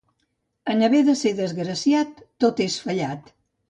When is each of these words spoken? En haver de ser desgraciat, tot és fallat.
En 0.73 0.81
haver 0.87 1.03
de 1.11 1.15
ser 1.21 1.35
desgraciat, 1.43 2.27
tot 2.47 2.67
és 2.71 2.83
fallat. 2.89 3.37